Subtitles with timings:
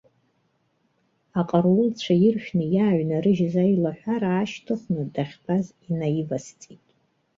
[1.39, 6.85] Аҟарулцәа иршәны иааҩнарыжьыз аилаҳәара аашьҭыхны дахьтәаз инаивасҵеит.